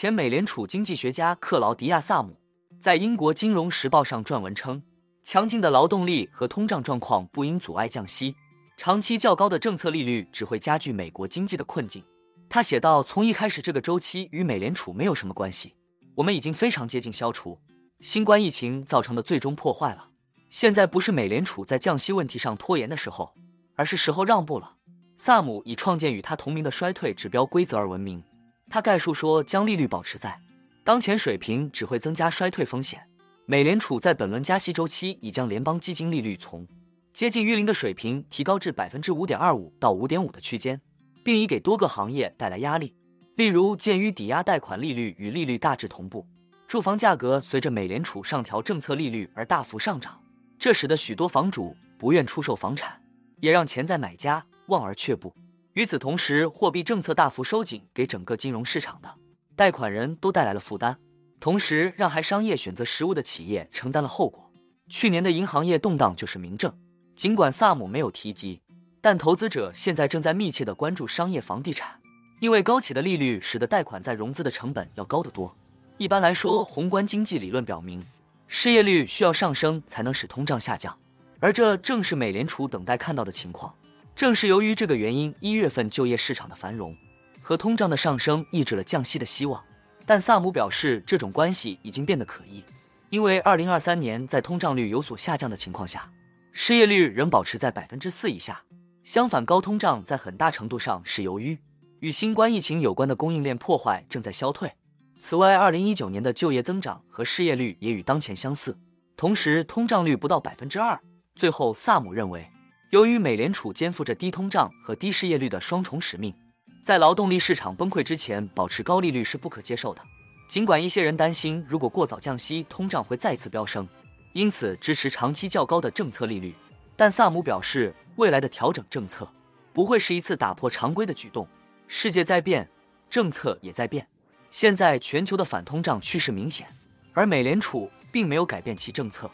[0.00, 2.34] 前美联储经济学家克劳迪亚·萨姆
[2.80, 4.82] 在英国金融时报上撰文称，
[5.22, 8.34] 强劲的劳动力和通胀状况不应阻碍降息，
[8.78, 12.02] 长期较高的政策利率只会加剧美国经济的困境。
[12.48, 15.74] 他写道：“从一开始，这个周期与美联储没有什么关系，
[16.14, 17.58] 我们已经非常接近消除
[18.00, 20.08] 新冠疫情造成的最终破坏了。
[20.48, 23.34] 现在不是美联储在降息问题上拖延的时候，
[23.76, 24.76] 而是时候让步了。”
[25.20, 28.24] 萨姆以创建与他同名的衰退指标规则而闻名。
[28.70, 30.40] 他概述说，将利率保持在
[30.84, 33.06] 当前水平只会增加衰退风险。
[33.44, 36.64] 美联储在本轮加息周期已将联邦基金利率从
[37.12, 40.80] 接近于零的水平提高至百分之五点二五到五点五的区间，
[41.24, 42.94] 并已给多个行业带来压力。
[43.34, 46.24] 例如，鉴于抵押贷款利率与利率大致同步，
[46.68, 50.22] 住房价格随着美联储上调政策利率而大幅上涨，
[50.58, 53.02] 这使得许多房主不愿出售房产，
[53.40, 55.34] 也让潜在买家望而却步。
[55.74, 59.14] 与此同时，货币政策大幅收紧，给整个金融市场的
[59.54, 60.96] 贷款人都带来了负担，
[61.38, 64.50] 同时让还商业选择实物的企业承担了后果。
[64.88, 66.76] 去年的银行业动荡就是明证。
[67.14, 68.62] 尽管萨姆没有提及，
[69.00, 72.00] 但投资者现在正在密切地关注商业房地产，
[72.40, 75.54] 因为高企的利率使得贷款在融资的成本要高得多。
[75.98, 78.04] 一般来说，宏观经济理论表明，
[78.48, 80.98] 失业率需要上升才能使通胀下降，
[81.38, 83.72] 而这正是美联储等待看到的情况。
[84.20, 86.94] 正是由于这个原因，一月份就业市场的繁荣
[87.40, 89.64] 和通胀的上升抑制了降息的希望。
[90.04, 92.62] 但萨姆表示，这种关系已经变得可疑，
[93.08, 96.12] 因为二零二三年在通胀率有所下降的情况下，
[96.52, 98.60] 失业率仍保持在百分之四以下。
[99.04, 101.58] 相反，高通胀在很大程度上是由于
[102.00, 104.70] 与新冠疫情有关的供应链破坏正在消退。
[105.18, 108.76] 此外，二零一九年的就业增长和失业率也与当前相似，
[109.16, 111.00] 同时通胀率不到百分之二。
[111.34, 112.46] 最后，萨姆认为。
[112.90, 116.34] 由于美联储肩负着低通胀和低失业率的双重使命，
[116.82, 120.02] 在劳动力市场崩溃之前保持高利率是不可接受的。
[120.48, 123.88] 尽管一些人担心，如果过早降息，通胀会再次飙升，
[124.32, 126.52] 因此支持长期较高的政策利率。
[126.96, 129.30] 但萨姆表示，未来的调整政策
[129.72, 131.46] 不会是一次打破常规的举动。
[131.86, 132.68] 世界在变，
[133.08, 134.08] 政策也在变。
[134.50, 136.66] 现在全球的反通胀趋势明显，
[137.12, 139.30] 而美联储并没有改变其政策。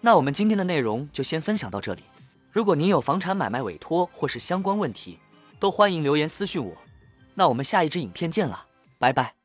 [0.00, 2.02] 那我们今天的内容就先分享到这里。
[2.56, 5.18] 如果您有房产买卖委托或是相关问题，
[5.60, 6.74] 都欢迎留言私信我。
[7.34, 8.64] 那我们下一支影片见了，
[8.98, 9.35] 拜拜。